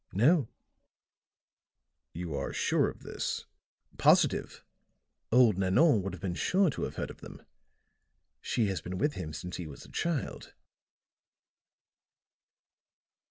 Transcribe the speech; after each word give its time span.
"No." 0.13 0.49
"You 2.11 2.33
are 2.33 2.51
sure 2.51 2.89
of 2.89 3.03
this?" 3.03 3.45
"Positive. 3.99 4.63
Old 5.31 5.59
Nanon 5.59 6.01
would 6.01 6.11
have 6.13 6.21
been 6.23 6.33
sure 6.33 6.71
to 6.71 6.85
have 6.85 6.95
heard 6.95 7.11
of 7.11 7.21
them. 7.21 7.43
She 8.41 8.65
has 8.69 8.81
been 8.81 8.97
with 8.97 9.13
him 9.13 9.31
since 9.31 9.57
he 9.57 9.67
was 9.67 9.85
a 9.85 9.91
child." 9.91 10.55